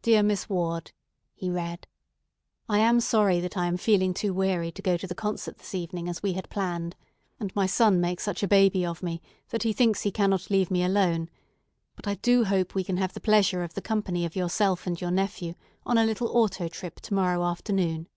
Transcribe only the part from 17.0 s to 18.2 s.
to morrow afternoon.